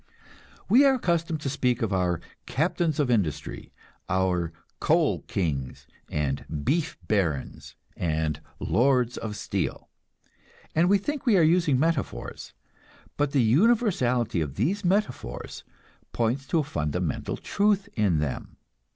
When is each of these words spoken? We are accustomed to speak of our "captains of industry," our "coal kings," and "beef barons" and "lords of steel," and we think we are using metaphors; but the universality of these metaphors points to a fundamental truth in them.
We 0.67 0.83
are 0.83 0.95
accustomed 0.95 1.41
to 1.41 1.49
speak 1.51 1.83
of 1.83 1.93
our 1.93 2.21
"captains 2.47 2.99
of 2.99 3.11
industry," 3.11 3.71
our 4.09 4.51
"coal 4.79 5.19
kings," 5.27 5.85
and 6.09 6.43
"beef 6.63 6.97
barons" 7.07 7.75
and 7.95 8.41
"lords 8.59 9.15
of 9.15 9.35
steel," 9.35 9.89
and 10.73 10.89
we 10.89 10.97
think 10.97 11.27
we 11.27 11.37
are 11.37 11.43
using 11.43 11.77
metaphors; 11.79 12.55
but 13.15 13.31
the 13.31 13.43
universality 13.43 14.41
of 14.41 14.55
these 14.55 14.83
metaphors 14.83 15.63
points 16.13 16.47
to 16.47 16.57
a 16.57 16.63
fundamental 16.63 17.37
truth 17.37 17.87
in 17.93 18.17
them. 18.17 18.57